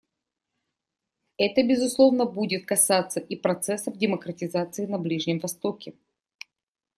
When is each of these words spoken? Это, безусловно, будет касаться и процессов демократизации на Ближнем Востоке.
Это, 1.37 1.61
безусловно, 1.61 2.25
будет 2.25 2.65
касаться 2.65 3.19
и 3.19 3.35
процессов 3.35 3.95
демократизации 3.99 4.87
на 4.87 4.97
Ближнем 4.97 5.37
Востоке. 5.37 5.93